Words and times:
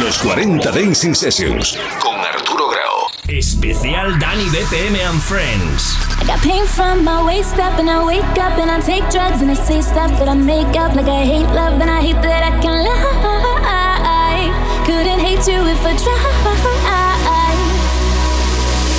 Los 0.00 0.16
40 0.18 0.70
Dancing 0.70 1.14
Sessions 1.14 1.76
con 2.00 2.18
Arturo 2.18 2.68
Grau. 2.68 3.10
Especial 3.28 4.18
Danny 4.18 4.48
BPM 4.48 4.96
and 4.96 5.20
Friends. 5.20 5.98
I 6.18 6.24
got 6.24 6.40
pain 6.40 6.64
from 6.64 7.04
my 7.04 7.22
waist 7.22 7.58
up 7.58 7.78
and 7.78 7.90
I 7.90 8.02
wake 8.02 8.38
up 8.40 8.56
and 8.56 8.70
I 8.70 8.80
take 8.80 9.02
drugs 9.10 9.42
and 9.42 9.50
I 9.50 9.54
say 9.54 9.82
stuff 9.82 10.10
that 10.18 10.28
I 10.28 10.34
make 10.34 10.74
up 10.80 10.94
like 10.94 11.08
I 11.08 11.26
hate 11.26 11.46
love 11.52 11.78
and 11.78 11.90
I 11.90 12.00
hate 12.00 12.16
that 12.22 12.42
I 12.42 12.58
can 12.62 12.72
lie. 12.72 14.48
Couldn't 14.86 15.20
hate 15.20 15.46
you 15.46 15.60
if 15.68 15.84
I 15.84 15.92
tried. 15.92 16.22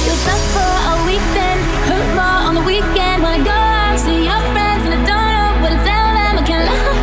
You'll 0.06 0.14
a 0.14 1.06
week 1.10 1.26
then, 1.34 1.58
hurt 1.90 2.10
more 2.14 2.40
on 2.50 2.54
the 2.54 2.62
weekend 2.62 3.24
when 3.24 3.42
I 3.42 3.44
go 3.44 3.50
out 3.50 3.98
see 3.98 4.26
your 4.30 4.42
friends 4.54 4.86
and 4.86 4.94
I 4.94 5.02
don't 5.10 5.32
know 5.34 5.58
what 5.64 5.70
to 5.74 5.80
tell 5.82 6.14
them 6.14 6.38
I 6.38 6.44
can 6.46 6.62
lie. 6.70 6.94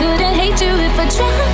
Couldn't 0.00 0.34
hate 0.34 0.60
you 0.60 0.74
if 0.74 0.98
I 0.98 1.06
tried. 1.08 1.45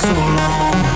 so 0.00 0.08
long 0.14 0.89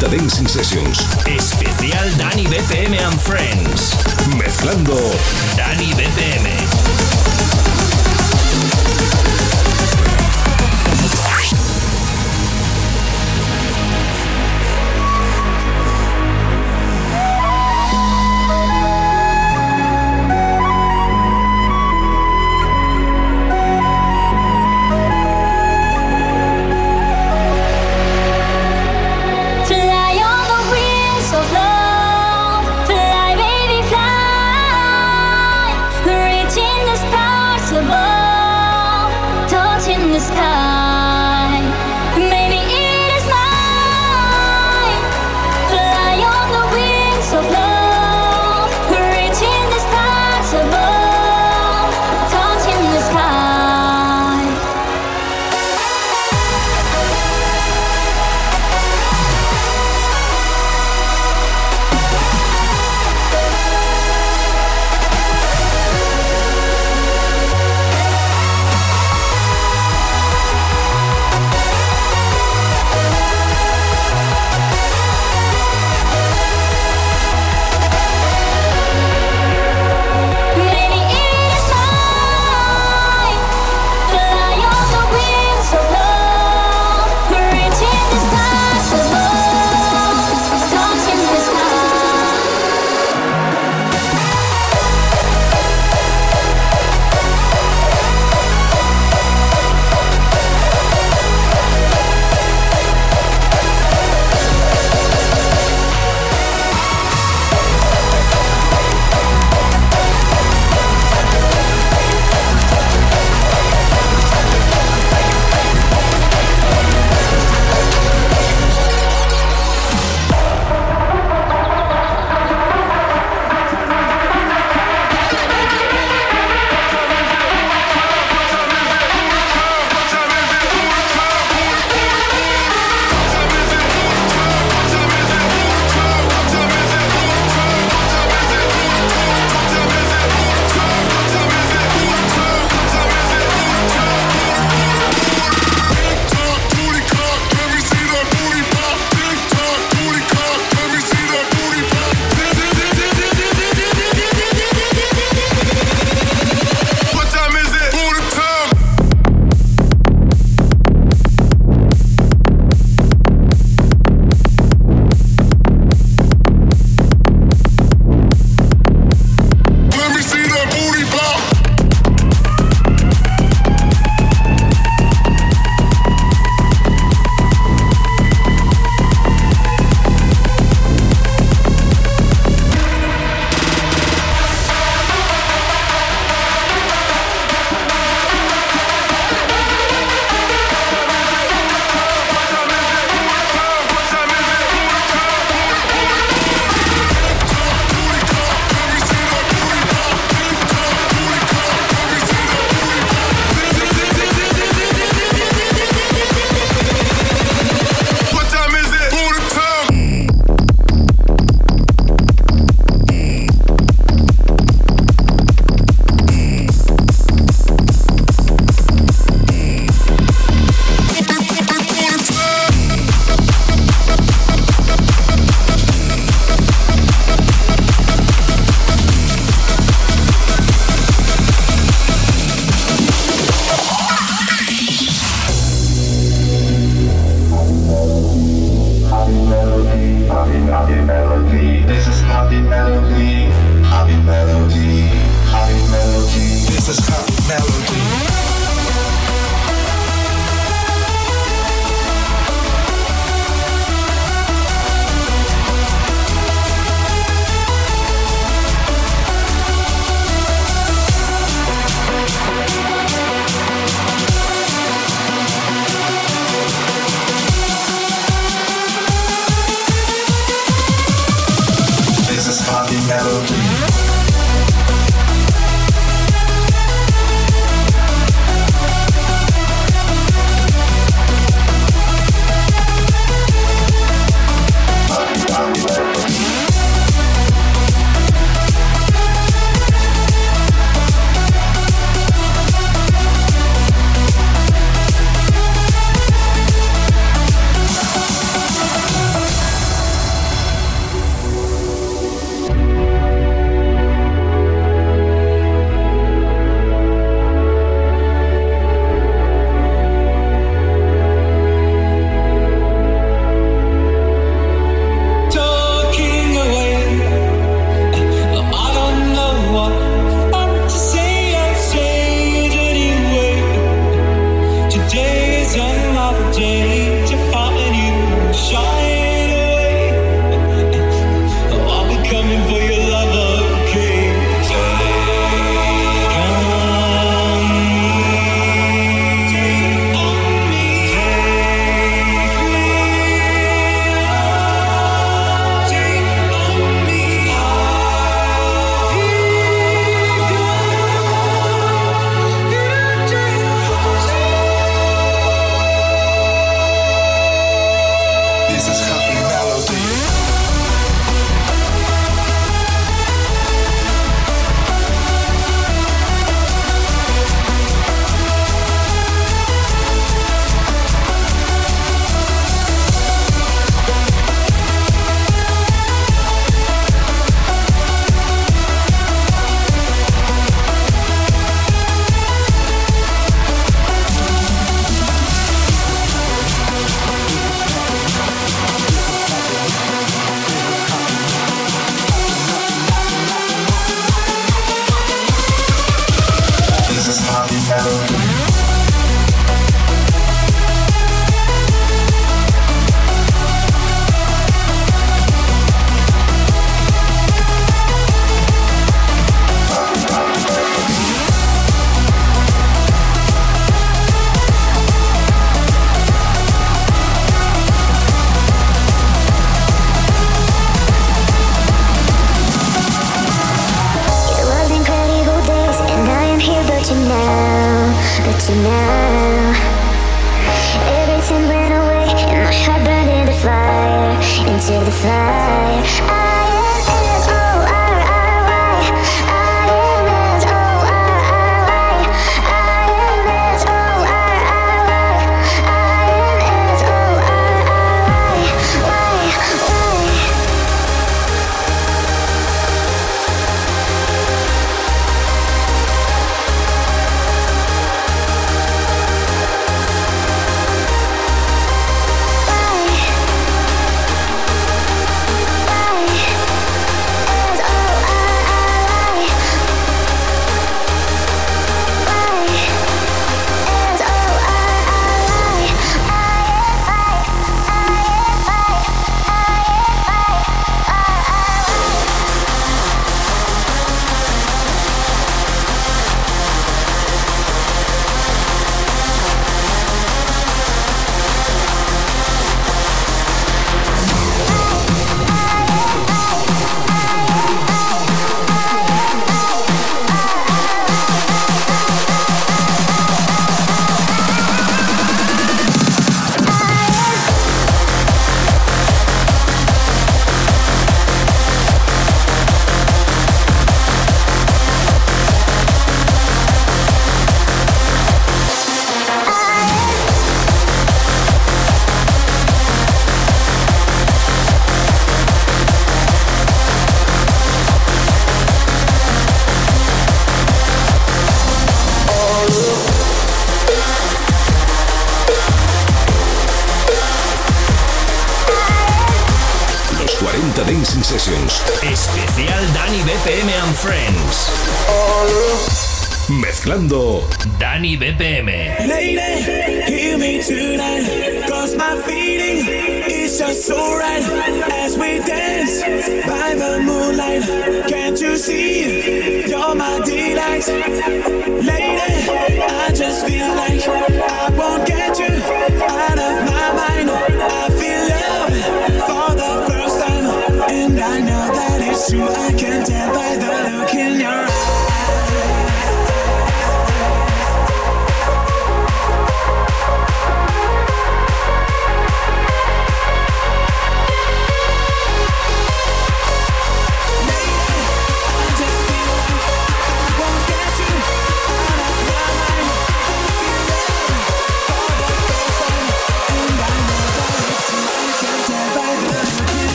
40 0.00 0.16
Dancing 0.16 0.46
Sessions. 0.46 0.98
Especial 1.26 2.08
Dani 2.16 2.46
BPM 2.46 2.94
and 2.96 3.20
Friends. 3.20 3.94
Mezclando 4.36 4.96
Dani 5.56 5.92
BPM. 5.92 6.50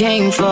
came 0.00 0.32
from 0.32 0.49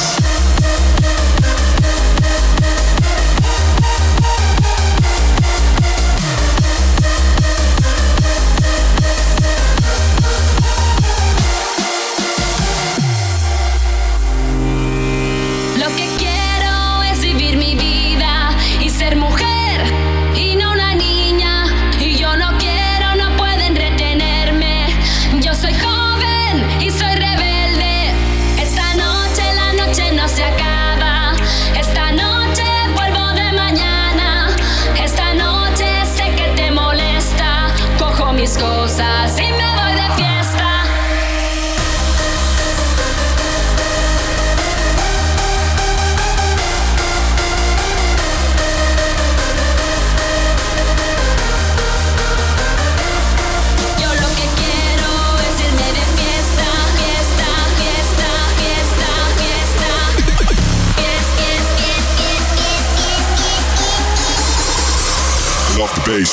Peace. 0.00 0.39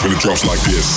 It 0.09 0.19
drops 0.19 0.45
like 0.45 0.61
this. 0.61 0.96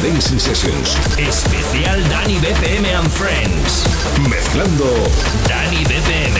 Dancing 0.00 0.38
Sessions. 0.38 0.96
Especial 1.18 2.00
Dani 2.08 2.38
BPM 2.38 2.86
and 2.86 3.10
Friends. 3.10 3.84
Mezclando 4.28 4.86
Dani 5.48 5.84
BPM. 5.84 6.36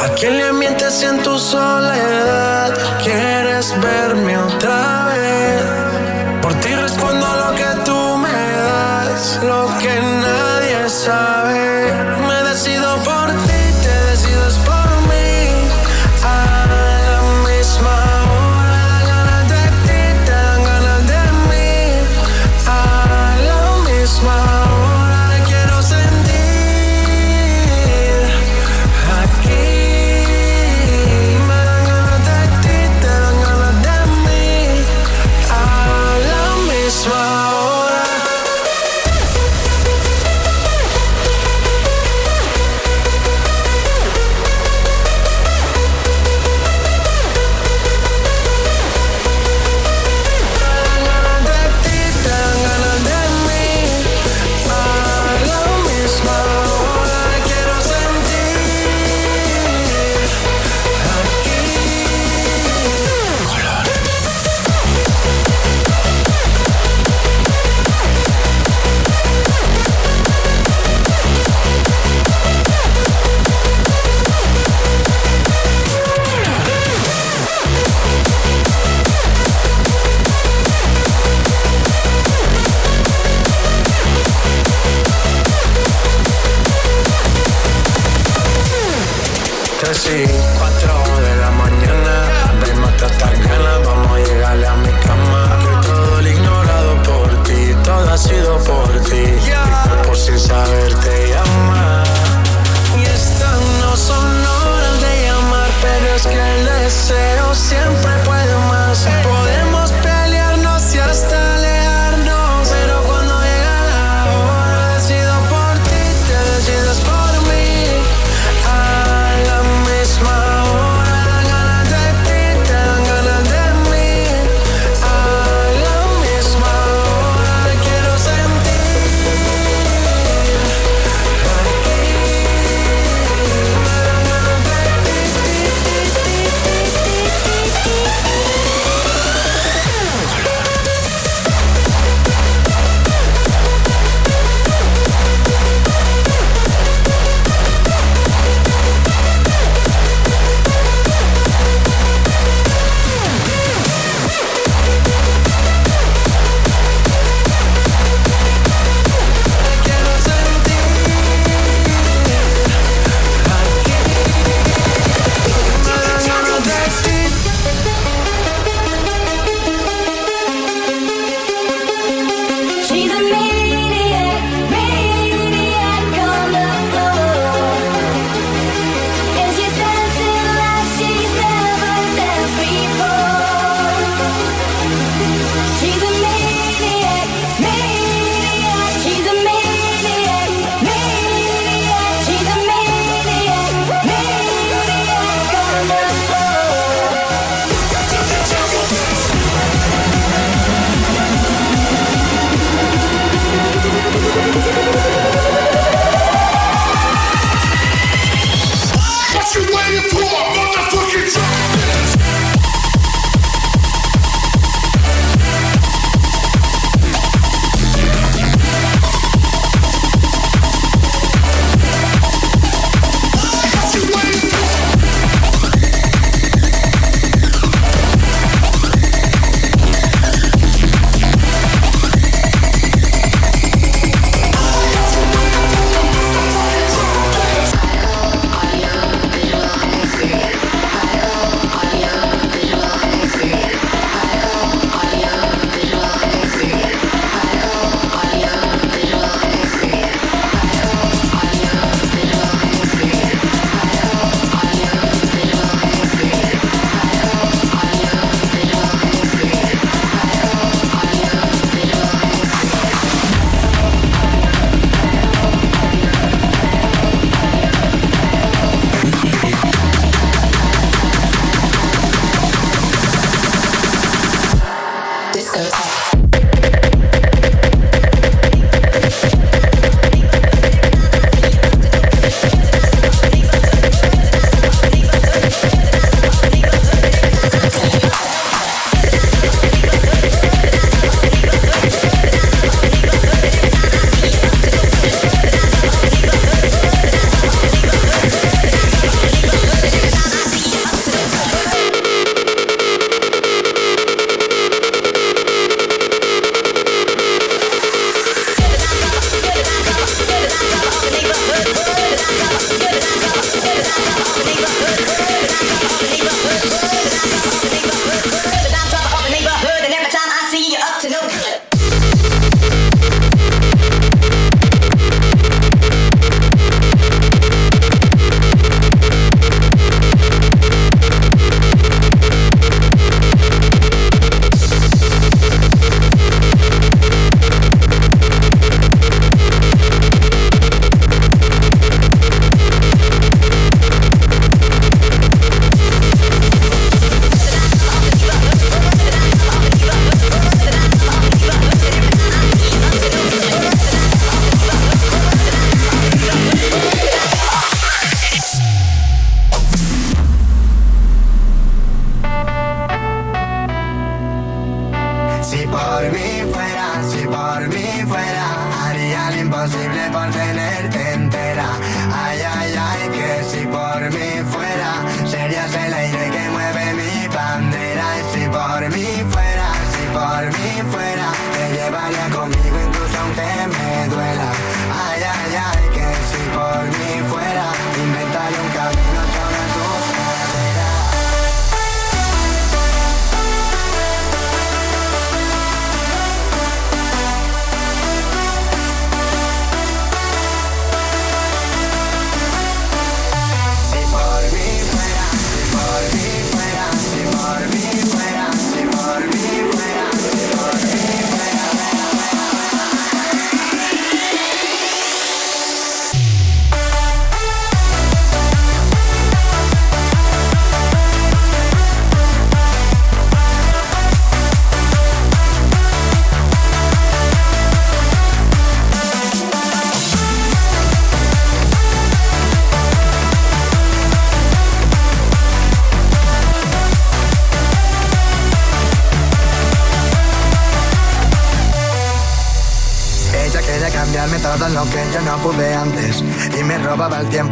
¿A 0.00 0.14
quién 0.14 0.38
le 0.38 0.52
mientes 0.52 1.02
en 1.02 1.22
tu 1.22 1.38
soledad? 1.38 2.72
¿Quieres 3.02 3.74
verme 3.80 4.38
otra 4.38 5.06
vez? 5.06 5.97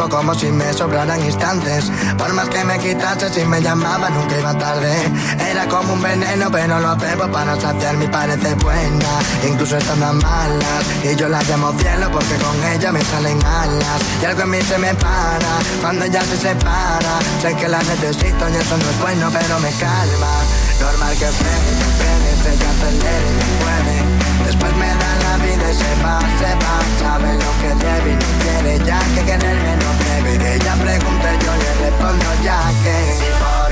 Como 0.09 0.35
si 0.35 0.51
me 0.53 0.73
sobraran 0.73 1.23
instantes. 1.25 1.91
Por 2.17 2.33
más 2.35 2.49
que 2.49 2.63
me 2.65 2.79
quitase, 2.79 3.29
si 3.31 3.45
me 3.45 3.61
llamaba 3.61 4.09
nunca 4.11 4.39
iba 4.39 4.57
tarde. 4.57 4.95
Era 5.51 5.67
como 5.67 5.95
un 5.95 6.03
veneno, 6.03 6.51
pero 6.51 6.79
lo 6.79 6.97
bebo 6.97 7.31
para 7.33 7.59
saciar 7.61 7.97
mi 7.97 8.07
parece 8.07 8.55
buena. 8.55 9.07
Incluso 9.47 9.77
estando 9.77 10.13
malas, 10.15 10.85
y 11.03 11.17
yo 11.17 11.29
la 11.29 11.43
llamo 11.43 11.73
cielo 11.79 12.11
porque 12.13 12.37
con 12.37 12.65
ella 12.73 12.93
me 12.93 13.03
salen 13.05 13.39
alas. 13.45 14.01
Y 14.23 14.25
algo 14.25 14.43
en 14.43 14.51
mí 14.51 14.63
se 14.63 14.79
me 14.79 14.95
para 14.95 15.59
cuando 15.81 16.05
ella 16.05 16.23
se 16.23 16.37
separa. 16.37 17.19
Sé 17.43 17.55
que 17.55 17.69
la 17.69 17.79
necesito 17.79 18.49
y 18.49 18.57
eso 18.57 18.77
no 18.77 18.91
es 18.91 19.01
bueno, 19.01 19.31
pero 19.33 19.59
me 19.61 19.71
calma. 19.71 20.33
Normal 20.81 21.13
que 21.19 21.27
frene, 21.27 21.85
frene, 21.99 22.31
se 22.43 22.57
puede. 23.65 23.86
Después 25.67 25.67
me 25.67 25.67
da 25.67 25.67
la 25.67 25.67
vida 25.67 25.71
y 25.71 25.75
se 25.75 26.03
va, 26.03 26.21
se 26.39 26.55
va. 26.55 26.77
Sabe 27.01 27.35
lo 27.35 27.51
que 27.61 27.85
debe 27.85 28.13
y 28.13 28.17
no 28.17 28.29
quiere 28.43 28.85
ya 28.85 29.01
que 29.15 29.25
quererme 29.25 29.77
no 29.77 29.91
debe. 30.05 30.55
Ella 30.55 30.75
pregunta 30.75 31.39
yo 31.45 31.57
le 31.57 31.91
respondo 31.91 32.25
ya 32.45 32.61
que 32.85 33.13
si 33.13 33.66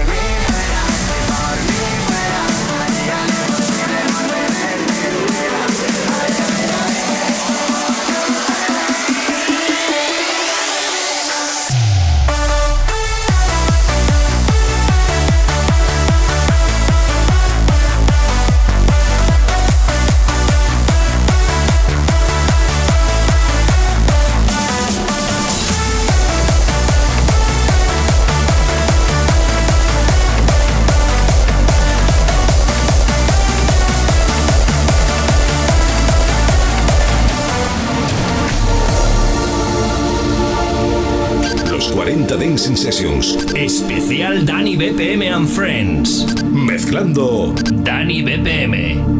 Dancing 42.54 42.76
Sessions. 42.76 43.34
Especial 43.56 44.44
Danny 44.44 44.76
BPM 44.76 45.24
and 45.24 45.50
Friends. 45.50 46.24
Mezclando 46.44 47.52
Danny 47.82 48.22
BPM. 48.22 49.13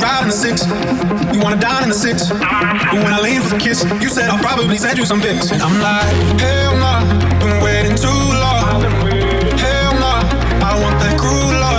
ride 0.00 0.22
in 0.22 0.28
the 0.28 0.34
six. 0.34 0.66
You 1.34 1.40
wanna 1.40 1.60
dine 1.60 1.84
in 1.84 1.88
the 1.90 1.94
six. 1.94 2.28
But 2.28 2.98
when 3.02 3.12
I 3.12 3.20
lean 3.20 3.42
for 3.42 3.50
the 3.54 3.58
kiss, 3.58 3.84
you 4.00 4.08
said 4.08 4.28
I'll 4.30 4.42
probably 4.42 4.78
send 4.78 4.98
you 4.98 5.06
some 5.06 5.20
pics. 5.20 5.50
And 5.50 5.62
I'm 5.62 5.78
like, 5.80 6.40
hell 6.40 6.76
nah, 6.76 7.00
been 7.40 7.62
waiting 7.62 7.96
too 7.96 8.22
long. 8.44 8.82
Hell 9.58 9.94
nah, 10.00 10.22
I 10.64 10.72
want 10.82 10.98
that 11.00 11.16
cruel 11.18 11.60
love. 11.60 11.75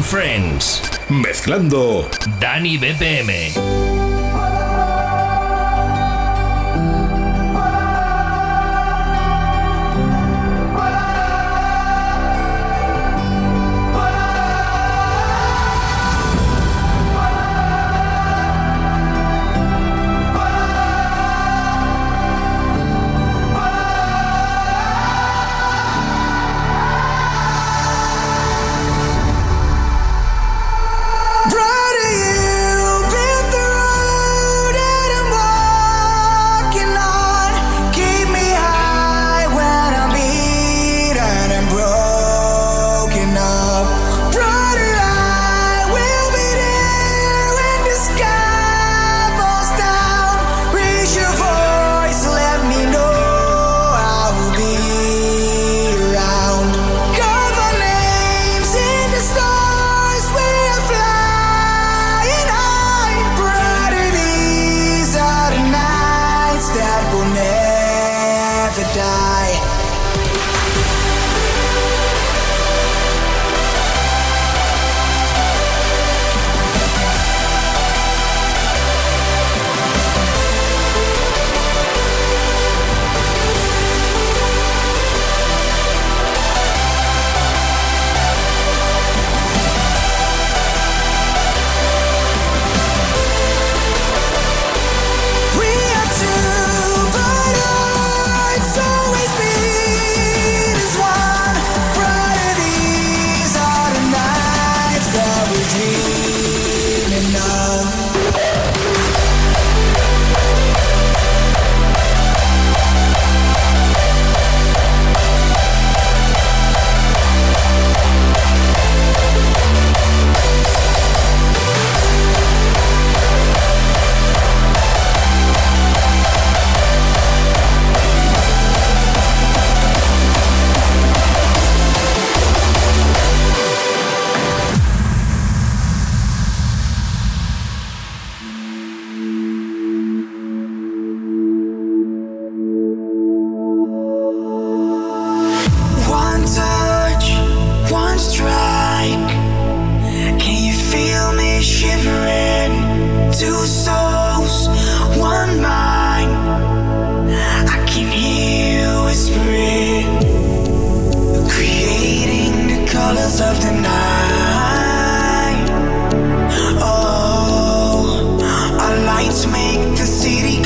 And 0.00 0.06
Friends. 0.06 0.80
Mezclando 1.08 2.08
Dani 2.38 2.78
BPM. 2.78 4.29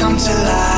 come 0.05 0.19
to 0.19 0.35
life. 0.45 0.74